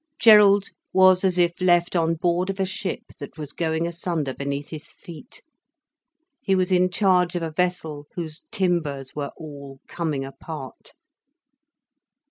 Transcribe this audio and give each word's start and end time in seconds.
Gerald 0.17 0.69
was 0.93 1.23
as 1.23 1.37
if 1.37 1.61
left 1.61 1.95
on 1.95 2.15
board 2.15 2.49
of 2.49 2.59
a 2.59 2.65
ship 2.65 3.03
that 3.19 3.37
was 3.37 3.53
going 3.53 3.85
asunder 3.85 4.33
beneath 4.33 4.69
his 4.69 4.89
feet, 4.89 5.43
he 6.41 6.55
was 6.55 6.71
in 6.71 6.89
charge 6.89 7.35
of 7.35 7.43
a 7.43 7.51
vessel 7.51 8.07
whose 8.15 8.41
timbers 8.51 9.13
were 9.15 9.29
all 9.37 9.79
coming 9.87 10.25
apart. 10.25 10.93